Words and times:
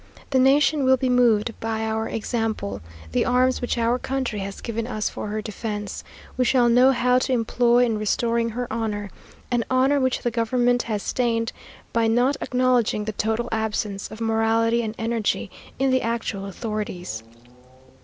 The 0.31 0.39
nation 0.39 0.83
will 0.83 0.97
be 0.97 1.09
moved 1.09 1.53
by 1.59 1.83
our 1.85 2.09
example. 2.09 2.81
The 3.11 3.23
arms 3.23 3.61
which 3.61 3.77
our 3.77 3.99
country 3.99 4.39
has 4.39 4.59
given 4.59 4.87
us 4.87 5.09
for 5.09 5.27
her 5.27 5.43
defence, 5.43 6.03
we 6.37 6.43
shall 6.43 6.69
know 6.69 6.91
how 6.91 7.19
to 7.19 7.33
employ 7.33 7.85
in 7.85 7.99
restoring 7.99 8.49
her 8.49 8.67
honour 8.73 9.11
an 9.51 9.63
honour 9.69 9.99
which 9.99 10.23
the 10.23 10.31
government 10.31 10.81
has 10.89 11.03
stained 11.03 11.51
by 11.93 12.07
not 12.07 12.35
acknowledging 12.41 13.05
the 13.05 13.11
total 13.11 13.47
absence 13.51 14.09
of 14.09 14.19
morality 14.19 14.81
and 14.81 14.95
energy 14.97 15.51
in 15.77 15.91
the 15.91 16.01
actual 16.01 16.47
authorities. 16.47 17.21